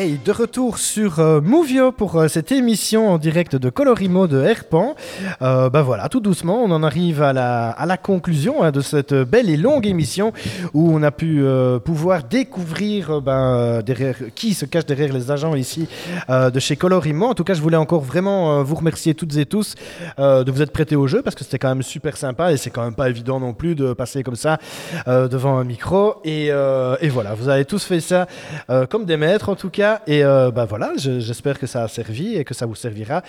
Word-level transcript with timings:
Hey, 0.00 0.18
de 0.24 0.32
retour 0.32 0.78
sur 0.78 1.18
euh, 1.18 1.42
Movio 1.42 1.92
pour 1.92 2.16
euh, 2.16 2.26
cette 2.26 2.52
émission 2.52 3.10
en 3.10 3.18
direct 3.18 3.54
de 3.54 3.68
Colorimo 3.68 4.26
de 4.28 4.40
Herpan. 4.40 4.94
Euh, 5.42 5.68
bah 5.68 5.82
voilà, 5.82 6.08
tout 6.08 6.20
doucement, 6.20 6.62
on 6.64 6.70
en 6.70 6.82
arrive 6.82 7.20
à 7.20 7.34
la, 7.34 7.96
conclusion 7.98 8.62
hein, 8.62 8.70
de 8.70 8.80
cette 8.80 9.12
belle 9.12 9.50
et 9.50 9.58
longue 9.58 9.86
émission 9.86 10.32
où 10.72 10.90
on 10.90 11.02
a 11.02 11.10
pu 11.10 11.42
euh, 11.42 11.78
pouvoir 11.80 12.22
découvrir 12.22 13.20
ben, 13.20 13.82
qui 14.34 14.54
se 14.54 14.64
cache 14.64 14.86
derrière 14.86 15.12
les 15.12 15.30
agents 15.30 15.54
ici 15.54 15.86
de 16.30 16.58
chez 16.60 16.76
Colorimo. 16.76 17.26
En 17.26 17.34
tout 17.34 17.44
cas, 17.44 17.52
je 17.52 17.60
voulais 17.60 17.76
encore 17.76 18.00
vraiment 18.00 18.62
vous 18.62 18.76
remercier 18.76 19.12
toutes 19.12 19.36
et 19.36 19.44
tous 19.44 19.74
de 20.16 20.50
vous 20.50 20.62
être 20.62 20.72
prêtés 20.72 20.96
au 20.96 21.08
jeu 21.08 21.20
parce 21.20 21.36
que 21.36 21.44
c'était 21.44 21.58
quand 21.58 21.68
même 21.68 21.82
super 21.82 22.16
sympa 22.16 22.52
et 22.52 22.56
c'est 22.56 22.70
quand 22.70 22.84
même 22.84 22.94
pas 22.94 23.10
évident 23.10 23.38
non 23.38 23.52
plus 23.52 23.74
de 23.74 23.92
passer 23.92 24.22
comme 24.22 24.36
ça 24.36 24.56
devant 25.06 25.58
un 25.58 25.64
micro. 25.64 26.14
Et, 26.24 26.50
voilà, 27.10 27.34
vous 27.34 27.50
avez 27.50 27.66
tous 27.66 27.84
fait 27.84 28.00
ça 28.00 28.26
comme 28.88 29.04
des 29.04 29.18
maîtres 29.18 29.50
en 29.50 29.56
tout 29.56 29.68
cas. 29.68 29.89
Et 30.06 30.24
euh, 30.24 30.50
bah 30.50 30.64
voilà, 30.64 30.92
je- 30.96 31.20
j'espère 31.20 31.58
que 31.58 31.66
ça 31.66 31.82
a 31.84 31.88
servi 31.88 32.36
et 32.36 32.44
que 32.44 32.54
ça 32.54 32.66
vous 32.66 32.74
servira 32.74 33.22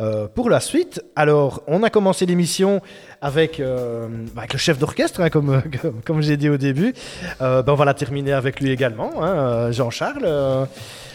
euh, 0.00 0.26
pour 0.32 0.50
la 0.50 0.60
suite. 0.60 1.02
Alors, 1.16 1.62
on 1.66 1.82
a 1.82 1.90
commencé 1.90 2.26
l'émission 2.26 2.80
avec, 3.20 3.60
euh, 3.60 4.08
bah, 4.34 4.42
avec 4.42 4.52
le 4.52 4.58
chef 4.58 4.78
d'orchestre, 4.78 5.20
hein, 5.20 5.30
comme, 5.30 5.62
comme, 5.82 6.00
comme 6.04 6.20
j'ai 6.22 6.36
dit 6.36 6.48
au 6.48 6.56
début. 6.56 6.94
Bah, 7.40 7.64
on 7.66 7.74
va 7.74 7.84
la 7.84 7.94
terminer 7.94 8.32
avec 8.32 8.60
lui 8.60 8.70
également, 8.70 9.10
hein, 9.22 9.70
Jean-Charles. 9.72 10.26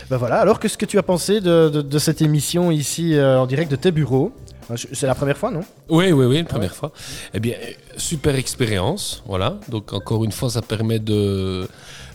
bah 0.09 0.17
voilà. 0.17 0.37
Alors, 0.39 0.59
qu'est-ce 0.59 0.77
que 0.77 0.85
tu 0.85 0.97
as 0.97 1.03
pensé 1.03 1.39
de, 1.41 1.69
de- 1.69 1.81
de 1.81 1.99
cette 1.99 2.21
émission 2.21 2.71
ici 2.71 3.15
en 3.19 3.45
direct 3.45 3.69
de 3.71 3.75
tes 3.77 3.91
bureaux? 3.91 4.31
Je- 4.73 4.87
C'est 4.93 5.07
la 5.07 5.15
première 5.15 5.37
fois, 5.37 5.51
non? 5.51 5.61
Oui, 5.89 6.11
oui, 6.11 6.25
oui, 6.25 6.37
une 6.39 6.45
première 6.45 6.73
fois. 6.75 6.91
Eh 7.33 7.39
bien, 7.39 7.55
super 7.97 8.35
expérience, 8.35 9.21
voilà. 9.25 9.57
Donc, 9.67 9.91
encore 9.93 10.23
une 10.23 10.31
fois, 10.31 10.49
ça 10.49 10.61
permet 10.61 10.99
de, 10.99 11.67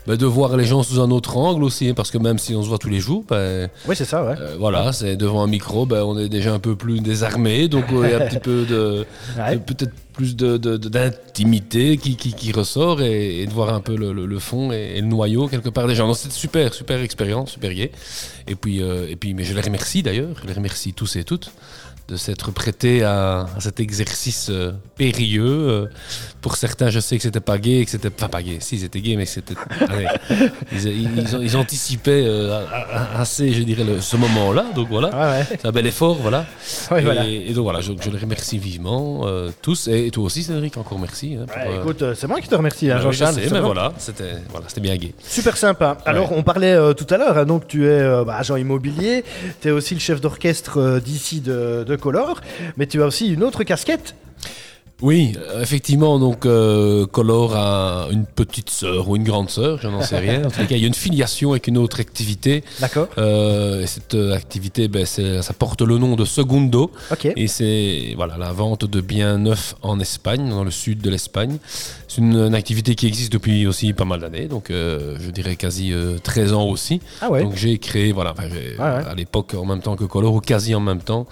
bah, 0.09 0.17
de 0.17 0.27
voir 0.27 0.56
les 0.56 0.64
gens 0.64 0.83
sous 0.83 1.01
un 1.01 1.11
autre 1.12 1.37
angle 1.37 1.62
aussi, 1.62 1.89
hein, 1.89 1.95
parce 1.95 2.11
que 2.11 2.19
même 2.19 2.39
si 2.39 2.55
on 2.56 2.62
se 2.64 2.69
voit 2.69 2.78
tous 2.78 2.89
les 2.89 2.98
jours, 2.98 3.23
ben, 3.28 3.69
Oui, 3.87 3.95
c'est 3.95 4.05
ça, 4.06 4.25
ouais. 4.25 4.34
euh, 4.41 4.56
voilà, 4.59 4.92
c'est 4.92 5.17
devant 5.17 5.42
un 5.45 5.47
micro, 5.47 5.87
ben, 5.87 6.03
on 6.03 6.19
est 6.19 6.28
déjà 6.28 6.53
un 6.55 6.59
peu 6.59 6.75
plus 6.75 7.01
désarmé, 7.01 7.69
donc 7.69 7.84
euh, 7.92 8.03
il 8.06 8.11
y 8.11 8.14
a 8.14 8.25
un 8.25 8.27
petit 8.29 8.41
peu 8.41 8.64
de, 8.64 9.05
Ouais. 9.39 9.55
de- 9.56 9.61
peut-être 9.61 9.92
plus 10.14 10.34
de, 10.34 10.56
de- 10.56 10.77
de- 10.77 10.89
d'intimité 10.89 11.97
qui, 11.97 12.17
qui, 12.17 12.33
qui 12.33 12.51
ressort 12.51 13.03
et, 13.03 13.42
et 13.42 13.47
de 13.47 13.53
voir 13.53 13.73
un 13.73 13.81
peu 13.81 13.97
le, 13.97 14.12
le- 14.12 14.27
le 14.27 14.39
fond 14.41 14.73
et, 14.73 14.95
et 14.97 15.01
le 15.01 15.06
noyau 15.06 15.47
quelque 15.47 15.69
part 15.69 15.86
des 15.86 15.95
gens. 15.95 16.12
C'était 16.14 16.34
super, 16.34 16.75
super 16.75 17.01
expérience, 17.03 17.53
super 17.53 17.73
gai. 17.73 17.92
Et 18.48 18.55
puis, 18.56 18.83
euh, 18.83 19.06
et 19.09 19.14
puis, 19.14 19.34
mais 19.34 19.45
je 19.45 19.55
les 19.55 19.61
remercie 19.61 20.03
d'ailleurs, 20.03 20.34
je 20.42 20.47
les 20.48 20.55
remercie 20.55 20.92
tous 20.92 21.14
et 21.17 21.23
toutes 21.25 21.53
de 22.09 22.17
s'être 22.17 22.51
prêtés 22.53 23.03
à, 23.03 23.47
à 23.56 23.61
cet 23.61 23.81
exercice 23.81 24.48
euh, 24.51 24.73
périlleux. 24.97 25.45
euh. 25.45 25.87
pour 26.41 26.56
certains, 26.56 26.89
je 26.89 27.01
sais 27.01 27.17
que 27.19 27.23
c'était 27.23 27.41
pas 27.41 27.59
gay, 27.59 27.84
que 27.84 27.91
c'était 27.91 28.09
enfin 28.17 28.28
pas 28.28 28.42
gay. 28.42 28.59
Si 28.61 28.78
c'était 28.78 29.01
gay, 29.01 29.17
mais 29.17 29.27
c'était 29.27 29.55
allez, 29.89 30.06
ils, 30.73 30.86
ils, 30.86 31.19
ils 31.19 31.36
ont- 31.36 31.41
ils 31.42 31.56
anticipaient 31.56 32.25
euh, 32.27 32.64
assez, 33.14 33.53
je 33.53 33.62
dirais, 33.62 33.84
le- 33.84 34.01
ce 34.01 34.17
moment-là. 34.17 34.64
Donc 34.75 34.89
voilà, 34.89 35.09
Ouais, 35.11 35.39
ouais. 35.41 35.47
c'est 35.51 35.67
un 35.67 35.73
bel 35.73 35.86
effort, 35.86 36.14
voilà. 36.14 36.47
Ouais, 36.91 37.01
et, 37.01 37.05
voilà. 37.05 37.27
et 37.27 37.53
donc 37.53 37.64
voilà, 37.64 37.81
je, 37.83 37.92
je 38.01 38.09
les 38.11 38.19
remercie 38.19 38.56
vivement 38.59 39.23
euh, 39.27 39.51
tous 39.61 39.89
et, 39.89 40.11
toi 40.11 40.25
aussi, 40.25 40.42
Cédric, 40.42 40.77
encore 40.79 40.98
merci. 40.98 41.36
hein, 41.39 41.45
pour, 41.47 41.56
euh, 41.73 41.81
écoute, 41.81 42.03
euh, 42.03 42.14
c'est 42.14 42.27
moi 42.27 42.41
qui 42.41 42.48
te 42.48 42.55
remercie, 42.55 42.91
hein, 42.91 42.95
bah 42.97 43.01
je 43.01 43.11
Jean-Charles. 43.12 43.34
sais, 43.34 43.48
c'est 43.48 43.53
mais 43.55 43.61
voilà, 43.61 43.92
c'était 43.98 44.34
voilà, 44.51 44.67
c'était 44.69 44.81
bien 44.81 44.97
gay. 44.97 45.12
Super 45.23 45.56
sympa. 45.59 45.98
Alors, 46.06 46.33
on 46.33 46.42
parlait 46.42 46.73
euh, 46.73 46.95
tout 46.95 47.06
à 47.12 47.19
l'heure, 47.19 47.36
hein, 47.36 47.45
donc 47.45 47.67
tu 47.69 47.84
es 47.84 47.89
euh, 47.91 48.25
bah, 48.25 48.36
agent 48.39 48.56
immobilier, 48.56 49.25
tu 49.61 49.69
es 49.69 49.70
aussi 49.70 49.92
le 49.95 50.01
chef 50.01 50.20
d'orchestre 50.23 50.79
euh, 50.79 51.01
d'ici 51.01 51.41
de, 51.41 51.84
de 51.86 51.97
Color, 51.98 52.41
mais 52.77 52.86
tu 52.86 53.02
as 53.02 53.06
aussi 53.06 53.28
une 53.28 53.42
autre 53.42 53.62
casquette. 53.64 54.14
Oui, 55.00 55.33
euh, 55.39 55.62
effectivement, 55.62 56.18
donc 56.18 56.45
euh, 56.45 57.06
Color 57.06 57.55
a 57.55 58.08
une 58.11 58.27
petite 58.27 58.68
sœur 58.68 59.08
ou 59.08 59.14
une 59.14 59.23
grande 59.23 59.48
sœur, 59.48 59.78
je 59.80 59.86
n'en 59.86 60.02
sais 60.02 60.18
rien. 60.18 60.40
En 60.46 60.50
tout 60.50 60.67
cas, 60.67 60.74
il 60.74 60.80
y 60.80 60.84
a 60.84 60.89
une 60.89 60.95
filiation 60.95 61.52
avec 61.52 61.68
une 61.68 61.78
autre 61.78 62.00
activité. 62.00 62.64
D'accord 62.80 63.06
Euh, 63.17 63.83
et 63.83 63.86
cette 63.86 64.17
activité, 64.17 64.89
ben, 64.89 65.06
ça 65.06 65.52
porte 65.56 65.83
le 65.83 65.98
nom 65.98 66.17
de 66.17 66.24
Segundo. 66.24 66.90
Ok. 67.12 67.28
Et 67.36 67.46
c'est 67.46 68.14
voilà, 68.17 68.36
la 68.39 68.50
vente 68.50 68.86
de 68.86 69.00
biens 69.00 69.39
neufs 69.39 69.77
en 69.83 70.00
Espagne, 70.00 70.50
dans 70.50 70.64
le 70.64 70.73
sud 70.73 71.00
de 71.00 71.11
l'Espagne. 71.11 71.58
C'est 72.08 72.18
une, 72.20 72.34
une 72.34 72.55
activité 72.56 72.96
qui 72.96 73.06
existe 73.06 73.33
depuis 73.33 73.68
aussi 73.68 73.92
pas 73.92 74.05
mal 74.05 74.18
d'années, 74.18 74.46
donc 74.46 74.70
euh, 74.73 75.17
je 75.20 75.30
dirais 75.30 75.55
quasi 75.55 75.92
euh, 75.92 76.18
13 76.20 76.55
ans 76.55 76.64
aussi. 76.64 77.00
Ah 77.20 77.30
ouais. 77.30 77.44
Donc 77.44 77.55
j'ai 77.55 77.78
créé, 77.78 78.11
voilà, 78.11 78.33
enfin, 78.33 78.48
j'ai- 78.52 78.77
Ouais, 78.77 78.83
ouais. 78.84 79.05
à 79.08 79.14
l'époque 79.14 79.55
en 79.55 79.64
même 79.64 79.80
temps 79.80 79.94
que 79.94 80.05
Color, 80.06 80.34
ou 80.34 80.40
quasi 80.40 80.74
en 80.74 80.80
même 80.80 81.02
temps, 81.02 81.28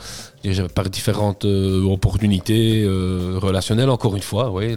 par 0.74 0.88
différentes 0.90 1.44
euh, 1.44 1.82
opportunités 1.84 2.82
euh, 2.84 3.38
relationnelles, 3.40 3.90
encore 3.90 4.16
une 4.16 4.22
fois, 4.22 4.50
oui, 4.50 4.74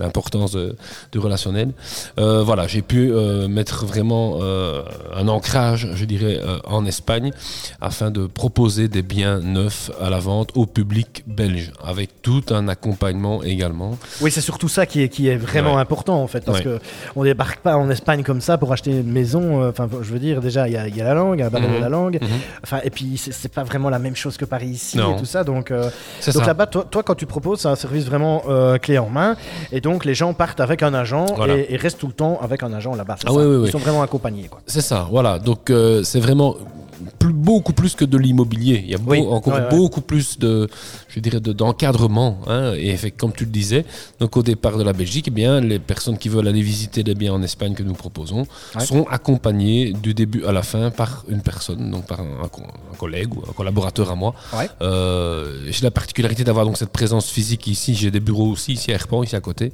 l'importance 0.00 0.52
de- 0.52 0.76
du 1.12 1.18
relationnel. 1.18 1.72
Euh, 2.18 2.42
voilà, 2.42 2.66
j'ai 2.66 2.82
pu 2.82 3.10
mettre 3.48 3.84
vraiment 3.86 4.38
un 5.14 5.28
ancrage, 5.28 5.88
je 5.94 6.04
dirais, 6.04 6.40
en 6.64 6.84
Espagne, 6.86 7.30
afin 7.80 8.10
de 8.10 8.26
proposer 8.26 8.88
des 8.88 9.02
biens 9.02 9.40
neufs 9.40 9.90
à 10.00 10.10
la 10.10 10.18
vente 10.18 10.50
au 10.54 10.66
public 10.66 11.24
belge, 11.26 11.72
avec 11.82 12.22
tout 12.22 12.42
un 12.50 12.68
accompagnement 12.68 13.42
également. 13.42 13.98
Oui, 14.20 14.30
c'est 14.30 14.40
surtout 14.40 14.68
ça 14.68 14.86
qui 14.86 15.02
est, 15.02 15.08
qui 15.08 15.28
est 15.28 15.36
vraiment 15.36 15.74
Ouais. 15.74 15.80
important 15.80 16.22
en 16.22 16.26
fait, 16.26 16.44
parce 16.44 16.58
Ouais. 16.58 16.64
que 16.64 16.78
on 17.16 17.24
débarque 17.24 17.60
pas 17.60 17.76
en 17.76 17.88
Espagne 17.90 18.22
comme 18.22 18.40
ça 18.40 18.58
pour 18.58 18.72
acheter 18.72 18.90
une 18.90 19.10
maison. 19.10 19.66
Enfin, 19.68 19.88
je 20.02 20.12
veux 20.12 20.18
dire, 20.18 20.40
déjà, 20.40 20.68
il 20.68 20.72
y, 20.72 20.96
y 20.96 21.00
a 21.00 21.04
la 21.04 21.14
langue, 21.14 21.36
il 21.36 21.40
y 21.40 21.42
a 21.42 21.46
la 21.46 21.50
barrière 21.50 21.74
de 21.74 21.80
la 21.80 21.88
langue. 21.88 22.18
Mhm. 22.20 22.80
Et 22.84 22.90
puis, 22.90 23.16
c'est 23.16 23.32
c'est 23.32 23.52
pas 23.52 23.64
vraiment 23.64 23.90
la 23.90 23.98
même 23.98 24.16
chose 24.16 24.36
que 24.36 24.44
Paris 24.44 24.68
ici 24.68 24.96
Non. 24.98 25.07
Et 25.16 25.18
tout 25.18 25.24
ça. 25.26 25.44
Donc, 25.44 25.70
euh, 25.70 25.90
donc 26.34 26.46
là-bas, 26.46 26.66
toi, 26.66 26.84
toi, 26.90 27.02
quand 27.02 27.14
tu 27.14 27.26
proposes, 27.26 27.60
c'est 27.60 27.68
un 27.68 27.76
service 27.76 28.04
vraiment 28.04 28.42
euh, 28.48 28.78
clé 28.78 28.98
en 28.98 29.08
main. 29.08 29.36
Et 29.72 29.80
donc, 29.80 30.04
les 30.04 30.14
gens 30.14 30.32
partent 30.34 30.60
avec 30.60 30.82
un 30.82 30.94
agent 30.94 31.26
Voilà. 31.36 31.56
et, 31.56 31.66
et 31.70 31.76
restent 31.76 31.98
tout 31.98 32.06
le 32.06 32.12
temps 32.12 32.38
avec 32.42 32.62
un 32.62 32.72
agent 32.72 32.94
là-bas. 32.94 33.16
Ah 33.18 33.28
ça 33.28 33.32
oui, 33.32 33.44
oui, 33.44 33.54
Ils 33.54 33.58
oui. 33.64 33.70
sont 33.70 33.78
vraiment 33.78 34.02
accompagnés. 34.02 34.48
C'est 34.66 34.80
ça, 34.80 35.06
voilà. 35.10 35.38
Donc 35.38 35.70
euh, 35.70 36.02
c'est 36.02 36.20
vraiment 36.20 36.56
plus- 37.18 37.32
beaucoup 37.32 37.72
plus 37.72 37.94
que 37.94 38.04
de 38.04 38.16
l'immobilier. 38.18 38.80
Il 38.84 38.90
y 38.90 38.94
a 38.94 38.98
beau- 38.98 39.30
encore 39.32 39.54
ouais, 39.54 39.60
ouais. 39.60 39.68
beaucoup 39.70 40.00
plus 40.00 40.38
de, 40.38 40.68
je 41.08 41.20
dirais, 41.20 41.40
de- 41.40 41.52
d'encadrement. 41.52 42.38
hein. 42.46 42.72
Et 42.76 42.96
fait, 42.96 43.10
comme 43.10 43.32
tu 43.32 43.44
le 43.44 43.50
disais, 43.50 43.84
donc 44.20 44.36
au 44.36 44.42
départ 44.42 44.76
de 44.78 44.82
la 44.82 44.92
Belgique, 44.92 45.26
eh 45.28 45.30
bien, 45.30 45.60
les 45.60 45.78
personnes 45.78 46.18
qui 46.18 46.28
veulent 46.28 46.48
aller 46.48 46.62
visiter 46.62 47.02
les 47.02 47.14
biens 47.14 47.34
en 47.34 47.42
Espagne 47.42 47.74
que 47.74 47.82
nous 47.82 47.94
proposons 47.94 48.46
Ouais. 48.74 48.84
sont 48.84 49.06
accompagnées 49.10 49.92
du 49.92 50.14
début 50.14 50.44
à 50.44 50.52
la 50.52 50.62
fin 50.62 50.90
par 50.90 51.24
une 51.28 51.40
personne, 51.42 51.90
donc 51.90 52.06
par 52.06 52.20
un, 52.20 52.44
un 52.44 52.48
co- 52.48 52.62
un 52.92 52.96
collègue 52.96 53.34
ou 53.34 53.42
un 53.48 53.52
collaborateur 53.52 54.10
à 54.10 54.14
moi. 54.14 54.34
Euh, 54.82 55.66
j'ai 55.70 55.82
la 55.84 55.90
particularité 55.90 56.44
d'avoir 56.44 56.64
donc 56.64 56.76
cette 56.76 56.90
présence 56.92 57.28
physique 57.30 57.66
ici. 57.66 57.94
J'ai 57.94 58.10
des 58.10 58.20
bureaux 58.20 58.48
aussi 58.50 58.72
ici 58.72 58.90
à 58.90 58.94
Herpan, 58.94 59.22
ici 59.22 59.36
à 59.36 59.40
côté, 59.40 59.72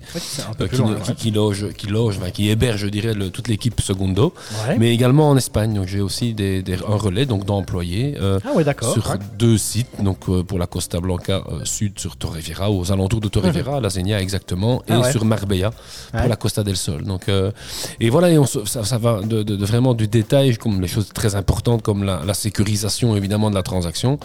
euh, 0.60 0.68
qui, 0.68 0.76
loin, 0.76 0.94
qui, 0.96 1.10
ouais. 1.10 1.16
qui 1.16 1.30
loge, 1.30 1.72
qui 1.76 1.86
loge, 1.86 2.16
enfin, 2.18 2.30
qui 2.30 2.48
héberge, 2.50 2.80
je 2.80 2.86
dirais, 2.88 3.14
le- 3.14 3.30
toute 3.30 3.48
l'équipe 3.48 3.80
Segundo 3.80 4.32
mais 4.78 4.92
également 4.94 5.28
en 5.30 5.36
Espagne. 5.36 5.74
Donc 5.74 5.86
j'ai 5.86 6.00
aussi 6.00 6.34
des, 6.34 6.62
des- 6.62 6.74
un 6.74 6.96
relais 6.96 7.13
donc 7.26 7.44
d'employés 7.44 8.16
euh, 8.20 8.38
Ah 8.44 8.52
ouais, 8.54 8.64
sur 8.92 9.04
deux 9.38 9.56
sites. 9.58 10.02
Donc 10.02 10.18
euh, 10.28 10.42
pour 10.42 10.58
la 10.58 10.66
Costa 10.66 11.00
Blanca 11.00 11.42
euh, 11.50 11.64
sud 11.64 11.98
sur 11.98 12.16
Torrevieja, 12.16 12.70
aux 12.70 12.90
alentours 12.92 13.20
de 13.20 13.28
Torrevieja, 13.28 13.76
à 13.76 13.80
La 13.80 13.88
Zenia 13.90 14.20
exactement, 14.20 14.82
et 14.88 14.92
Ah 14.92 15.00
ouais. 15.00 15.12
sur 15.12 15.24
Marbella 15.24 15.70
pour 15.70 16.20
Ouais. 16.20 16.28
la 16.28 16.36
Costa 16.36 16.62
del 16.64 16.76
Sol. 16.76 17.04
Donc 17.04 17.28
et 18.00 18.10
voilà, 18.10 18.30
et 18.30 18.38
on 18.38 18.46
ça, 18.46 18.84
ça 18.84 18.98
va 18.98 19.20
de, 19.20 19.42
de- 19.42 19.56
de 19.56 19.64
vraiment 19.64 19.94
du 19.94 20.08
détail, 20.08 20.56
comme 20.56 20.80
les 20.80 20.88
choses 20.88 21.08
très 21.14 21.34
importantes 21.34 21.82
comme 21.82 22.02
la, 22.04 22.22
la 22.24 22.34
sécurisation 22.34 23.16
évidemment 23.16 23.50
de 23.50 23.54
la 23.54 23.62
transaction, 23.62 24.18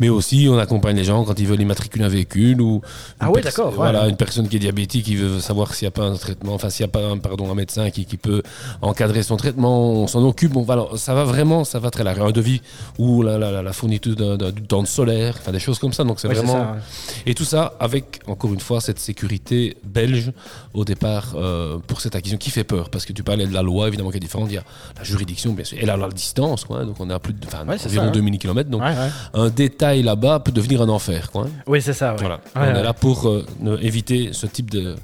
mais 0.00 0.08
aussi 0.08 0.46
on 0.50 0.58
accompagne 0.58 0.96
les 0.96 1.04
gens 1.04 1.24
quand 1.24 1.38
ils 1.38 1.46
veulent 1.46 1.60
immatriculer 1.60 2.04
un 2.04 2.08
véhicule 2.08 2.60
ou 2.60 2.80
Ah 3.20 3.30
d'accord. 3.42 3.70
Voilà, 3.72 4.08
une 4.08 4.16
personne 4.16 4.48
qui 4.48 4.56
est 4.56 4.60
diabétique, 4.60 5.04
qui 5.04 5.16
veut 5.16 5.40
savoir 5.40 5.74
s'il 5.74 5.86
n'y 5.86 5.88
a 5.88 5.92
pas 5.92 6.04
un 6.04 6.14
traitement, 6.16 6.54
enfin 6.54 6.70
s'il 6.70 6.84
n'y 6.84 6.90
a 6.90 6.92
pas 6.92 7.04
un, 7.06 7.18
pardon, 7.18 7.50
un 7.50 7.54
médecin 7.54 7.90
qui, 7.90 8.04
qui 8.04 8.16
peut 8.16 8.42
encadrer 8.82 9.22
son 9.22 9.36
traitement, 9.36 9.92
on 9.92 10.06
s'en 10.06 10.22
occupe. 10.24 10.52
Bon, 10.52 10.62
voilà, 10.62 10.86
ça 10.96 11.14
va 11.14 11.24
vraiment, 11.24 11.64
ça 11.64 11.78
va 11.78 11.90
très 11.90 12.04
large. 12.04 12.18
Un 12.26 12.32
devis 12.32 12.60
ou 12.98 13.22
la, 13.22 13.38
la, 13.38 13.50
la- 13.50 13.62
la 13.62 13.72
fourniture 13.72 14.14
d'un- 14.16 14.36
de 14.36 14.86
solaire, 14.86 15.34
enfin 15.38 15.52
des 15.52 15.58
choses 15.58 15.78
comme 15.78 15.92
ça. 15.92 16.04
Donc 16.04 16.20
c'est 16.20 16.28
vraiment. 16.28 16.52
ça, 16.52 16.72
ouais. 16.72 16.78
Et 17.26 17.34
tout 17.34 17.44
ça 17.44 17.74
avec, 17.80 18.20
encore 18.26 18.52
une 18.52 18.60
fois, 18.60 18.80
cette 18.80 18.98
sécurité 18.98 19.76
belge 19.84 20.32
au 20.74 20.84
départ 20.84 21.32
euh, 21.36 21.78
pour 21.86 22.00
cette 22.00 22.14
acquisition 22.14 22.38
qui 22.38 22.50
fait 22.50 22.64
peur. 22.64 22.90
Parce 22.90 23.04
que 23.04 23.12
tu 23.12 23.22
parlais 23.22 23.46
de 23.46 23.54
la 23.54 23.62
loi, 23.62 23.88
évidemment, 23.88 24.10
qui 24.10 24.16
est 24.18 24.20
différente. 24.20 24.48
Il 24.50 24.54
y 24.54 24.58
a 24.58 24.64
la 24.98 25.04
juridiction, 25.04 25.52
bien 25.52 25.64
sûr, 25.64 25.78
et 25.80 25.86
là, 25.86 25.96
la 25.96 26.08
distance, 26.08 26.64
quoi. 26.64 26.84
Donc 26.84 26.96
on 27.00 27.08
est 27.10 27.14
à 27.14 27.18
plus 27.18 27.32
de, 27.32 27.46
enfin, 27.46 27.66
Ouais, 27.66 27.78
c'est 27.78 27.88
environ 27.88 28.04
ça, 28.04 28.08
hein. 28.10 28.12
2000 28.12 28.38
km. 28.38 28.70
Donc 28.70 28.82
Ouais, 28.82 28.94
un 29.34 29.48
détail 29.50 30.02
là-bas 30.02 30.40
peut 30.40 30.52
devenir 30.52 30.82
un 30.82 30.88
enfer, 30.88 31.30
quoi. 31.30 31.46
Oui, 31.66 31.80
c'est 31.82 31.92
ça. 31.92 32.14
Voilà. 32.18 32.40
On 32.54 32.62
est 32.62 32.82
là 32.82 32.92
pour 32.92 33.28
euh, 33.28 33.44
éviter 33.80 34.30
ce 34.32 34.46
type 34.46 34.70
de, 34.70 34.94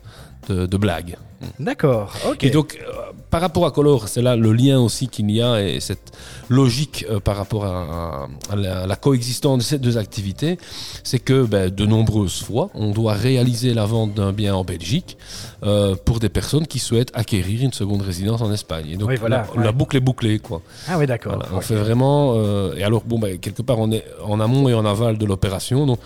de, 0.48 0.66
de 0.66 0.76
blague. 0.76 1.16
D'accord. 1.58 2.12
Ok. 2.28 2.44
Et 2.44 2.50
donc, 2.50 2.78
euh, 2.80 2.92
par 3.30 3.40
rapport 3.40 3.64
à 3.66 3.70
Color, 3.70 4.08
c'est 4.08 4.22
là 4.22 4.36
le 4.36 4.52
lien 4.52 4.78
aussi 4.80 5.08
qu'il 5.08 5.30
y 5.30 5.40
a 5.42 5.62
et 5.62 5.80
cette 5.80 6.12
logique 6.48 7.04
euh, 7.10 7.20
par 7.20 7.36
rapport 7.36 7.64
à, 7.64 8.28
à 8.50 8.56
la, 8.56 8.82
à 8.82 8.86
la 8.86 8.96
coexistence 8.96 9.58
de 9.58 9.62
ces 9.62 9.78
deux 9.78 9.96
activités, 9.98 10.58
c'est 11.04 11.18
que 11.18 11.44
ben, 11.44 11.70
de 11.70 11.86
nombreuses 11.86 12.42
fois, 12.42 12.70
on 12.74 12.90
doit 12.90 13.14
réaliser 13.14 13.74
la 13.74 13.86
vente 13.86 14.14
d'un 14.14 14.32
bien 14.32 14.54
en 14.54 14.64
Belgique 14.64 15.16
euh, 15.62 15.94
pour 16.04 16.20
des 16.20 16.28
personnes 16.28 16.66
qui 16.66 16.78
souhaitent 16.78 17.12
acquérir 17.14 17.62
une 17.62 17.72
seconde 17.72 18.02
résidence 18.02 18.40
en 18.42 18.52
Espagne. 18.52 18.86
Et 18.90 18.96
donc, 18.96 19.08
Oui, 19.08 19.16
voilà, 19.16 19.46
la, 19.56 19.72
boucle 19.72 19.96
est 19.96 20.00
bouclée, 20.00 20.38
quoi. 20.38 20.62
ah 20.88 20.98
oui, 20.98 21.06
d'accord. 21.06 21.34
Voilà, 21.34 21.48
on 21.54 21.60
fait 21.60 21.76
vraiment. 21.76 22.34
et 22.74 22.82
alors, 22.82 23.02
bon, 23.04 23.18
ben, 23.18 23.38
quelque 23.38 23.62
part, 23.62 23.78
on 23.78 23.90
est 23.92 24.04
en 24.24 24.40
amont 24.40 24.68
et 24.68 24.74
en 24.74 24.84
aval 24.84 25.18
de 25.18 25.24
l'opération. 25.26 25.86
Donc, 25.86 25.98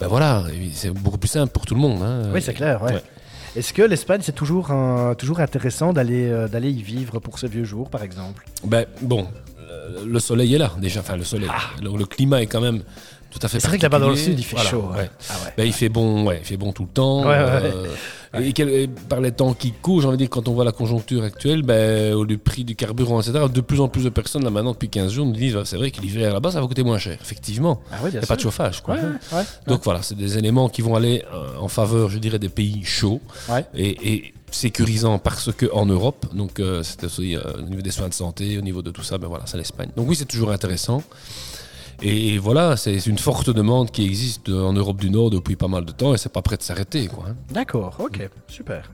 ben 0.00 0.08
voilà, 0.08 0.42
c'est 0.72 0.90
beaucoup 0.90 1.18
plus 1.18 1.28
simple 1.28 1.52
pour 1.52 1.66
tout 1.66 1.74
le 1.74 1.80
monde. 1.80 2.02
hein. 2.02 2.22
Oui, 2.32 2.42
c'est 2.42 2.52
clair. 2.54 2.82
Ouais. 2.82 2.94
Ouais. 2.94 3.02
Est-ce 3.56 3.72
que 3.72 3.82
l'Espagne, 3.82 4.20
c'est 4.22 4.34
toujours, 4.34 4.70
un- 4.72 5.14
toujours 5.14 5.40
intéressant 5.40 5.92
d'aller 5.92 6.28
euh, 6.28 6.48
d'aller 6.48 6.70
y 6.70 6.82
vivre 6.82 7.20
pour 7.20 7.38
ce 7.38 7.46
vieux 7.46 7.64
jour, 7.64 7.88
par 7.90 8.02
exemple? 8.02 8.44
Ben, 8.64 8.84
bon, 9.00 9.28
le 10.04 10.18
soleil 10.18 10.54
est 10.54 10.58
là 10.58 10.72
déjà. 10.80 11.00
Enfin, 11.00 11.16
le 11.16 11.24
soleil. 11.24 11.48
Le, 11.82 11.96
le 11.96 12.04
climat 12.06 12.42
est 12.42 12.46
quand 12.46 12.60
même 12.60 12.82
tout 13.38 13.44
à 13.44 13.48
fait. 13.48 13.60
C'est 13.60 13.68
vrai 13.68 13.78
que 13.78 13.82
là-bas 13.82 13.98
dans 13.98 14.10
le 14.10 14.16
sud, 14.16 14.38
il 14.38 14.44
fait 14.44 14.54
Voilà, 14.56 14.70
chaud. 14.70 14.88
ouais. 14.92 14.98
ouais. 15.00 15.10
Ah 15.28 15.34
ouais. 15.44 15.52
Ben, 15.56 15.66
il 15.66 15.72
fait 15.72 15.88
bon, 15.88 16.24
ouais, 16.24 16.38
il 16.40 16.46
fait 16.46 16.56
bon 16.56 16.72
tout 16.72 16.82
le 16.84 16.88
temps. 16.88 17.24
Euh, 17.28 17.86
Et, 18.40 18.52
quel- 18.52 18.68
et 18.68 18.88
par 18.88 19.20
les 19.20 19.30
temps 19.30 19.54
qui 19.54 19.70
courent, 19.70 20.00
j'ai 20.00 20.08
envie 20.08 20.16
de 20.16 20.22
dire, 20.22 20.30
quand 20.30 20.48
on 20.48 20.54
voit 20.54 20.64
la 20.64 20.72
conjoncture 20.72 21.22
actuelle, 21.22 21.62
ben, 21.62 22.14
au 22.14 22.24
le 22.24 22.36
prix 22.36 22.64
du 22.64 22.74
carburant, 22.74 23.20
etc., 23.20 23.44
de 23.52 23.60
plus 23.60 23.80
en 23.80 23.86
plus 23.86 24.02
de 24.02 24.08
personnes 24.08 24.42
là 24.42 24.50
maintenant 24.50 24.72
depuis 24.72 24.88
15 24.88 25.12
jours 25.12 25.24
nous 25.24 25.32
disent, 25.32 25.56
c'est 25.64 25.76
vrai 25.76 25.92
que 25.92 26.00
l'hiver 26.00 26.32
là-bas, 26.32 26.50
ça 26.50 26.60
va 26.60 26.66
coûter 26.66 26.82
moins 26.82 26.98
cher. 26.98 27.16
Effectivement, 27.22 27.80
Ah 27.92 27.98
il 28.06 28.10
n'y 28.10 28.18
a 28.18 28.22
pas 28.22 28.34
de 28.34 28.40
chauffage, 28.40 28.82
quoi. 28.82 28.96
Donc 29.68 29.82
voilà, 29.84 30.02
c'est 30.02 30.16
des 30.16 30.36
éléments 30.36 30.68
qui 30.68 30.82
vont 30.82 30.96
aller 30.96 31.22
euh, 31.32 31.58
en 31.60 31.68
faveur, 31.68 32.08
je 32.08 32.18
dirais, 32.18 32.40
des 32.40 32.48
pays 32.48 32.82
chauds 32.84 33.20
et, 33.74 34.12
et 34.14 34.34
sécurisants 34.50 35.18
parce 35.20 35.52
que 35.52 35.66
en 35.72 35.86
Europe, 35.86 36.26
donc 36.34 36.58
euh, 36.58 36.82
c'est 36.82 37.04
aussi 37.04 37.36
euh, 37.36 37.40
au 37.58 37.62
niveau 37.62 37.82
des 37.82 37.90
soins 37.92 38.08
de 38.08 38.14
santé, 38.14 38.58
au 38.58 38.62
niveau 38.62 38.82
de 38.82 38.90
tout 38.90 39.02
ça, 39.04 39.16
ben 39.18 39.28
voilà, 39.28 39.44
c'est 39.46 39.56
l'Espagne. 39.58 39.90
Donc 39.96 40.08
oui, 40.08 40.16
c'est 40.16 40.24
toujours 40.24 40.50
intéressant. 40.50 41.02
Et, 42.06 42.36
voilà, 42.36 42.76
c'est 42.76 43.06
une 43.06 43.16
forte 43.16 43.48
demande 43.48 43.90
qui 43.90 44.04
existe 44.04 44.50
en 44.50 44.74
Europe 44.74 44.98
du 44.98 45.08
Nord 45.08 45.30
depuis 45.30 45.56
pas 45.56 45.68
mal 45.68 45.86
de 45.86 45.92
temps 45.92 46.12
et 46.12 46.18
c'est 46.18 46.32
pas 46.32 46.42
prêt 46.42 46.58
de 46.58 46.62
s'arrêter, 46.62 47.08
hein. 47.26 47.34
D'accord, 47.50 47.96
ok, 47.98 48.28
super. 48.46 48.90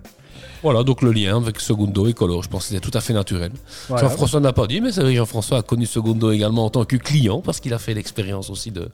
Voilà, 0.63 0.83
donc 0.83 1.03
le 1.03 1.13
lien 1.13 1.37
avec 1.39 1.59
Segundo 1.61 2.07
et 2.07 2.13
Color, 2.13 2.43
je 2.43 2.49
pense 2.49 2.69
que 2.69 2.75
c'est 2.75 2.81
tout 2.81 2.91
à 2.93 3.01
fait 3.01 3.13
naturel. 3.15 3.51
Voilà. 3.89 4.09
Jean-François 4.09 4.41
n'a 4.41 4.53
pas 4.53 4.67
dit, 4.67 4.81
mais 4.81 4.93
c'est 4.93 5.01
vrai 5.01 5.13
que 5.13 5.17
Jean-François 5.17 5.59
a 5.59 5.63
connu 5.63 5.87
Segundo 5.87 6.31
également 6.33 6.67
en 6.67 6.71
tant 6.71 6.85
que 6.85 6.97
client, 6.97 7.41
parce 7.41 7.61
qu'il 7.61 7.73
a 7.73 7.79
fait 7.79 7.95
l'expérience 7.95 8.51
aussi 8.51 8.71
de, 8.71 8.89